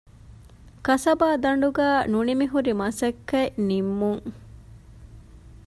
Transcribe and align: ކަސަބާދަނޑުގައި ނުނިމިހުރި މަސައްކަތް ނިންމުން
ކަސަބާދަނޑުގައި 0.85 2.01
ނުނިމިހުރި 2.11 2.71
މަސައްކަތް 2.81 3.55
ނިންމުން 3.67 4.25